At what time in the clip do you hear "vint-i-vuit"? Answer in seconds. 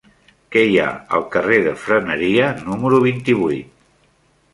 3.05-3.77